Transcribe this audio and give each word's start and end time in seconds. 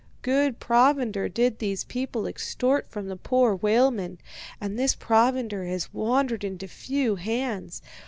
Good 0.23 0.59
provender 0.59 1.29
did 1.29 1.59
these 1.59 1.83
people 1.83 2.25
extort 2.25 2.87
from 2.89 3.07
the 3.07 3.15
poor 3.15 3.53
whalemen, 3.53 4.17
and 4.59 4.75
this 4.79 4.95
provender 4.95 5.63
has 5.65 5.93
wandered 5.93 6.43
into 6.43 6.67
few 6.67 7.17
hands. 7.17 7.83